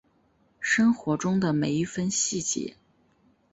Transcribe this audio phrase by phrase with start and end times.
[0.59, 2.75] 生活中的每一分细节